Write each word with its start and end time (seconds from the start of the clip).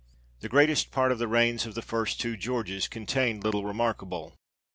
The 0.39 0.49
greatest 0.49 0.89
part 0.89 1.11
of 1.11 1.19
the 1.19 1.27
reigns 1.27 1.67
of 1.67 1.75
the 1.75 1.81
two 1.81 1.85
first 1.85 2.19
Georges 2.21 2.87
contained 2.87 3.43
little 3.43 3.63
remarkable. 3.65 4.33